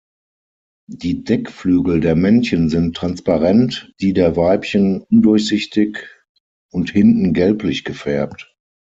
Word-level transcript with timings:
Die 0.89 1.23
Deckflügel 1.23 1.99
der 1.99 2.15
Männchen 2.15 2.69
sind 2.69 2.95
transparent, 2.97 3.93
die 3.99 4.13
der 4.13 4.35
Weibchen 4.35 5.01
undurchsichtig 5.11 5.99
und 6.71 6.89
hinten 6.89 7.33
gelblich 7.33 7.83
gefärbt. 7.83 8.51